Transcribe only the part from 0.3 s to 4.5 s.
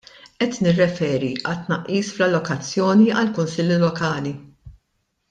Qed nirreferi għat-tnaqqis fl-allokazzjoni għall-kunsilli lokali.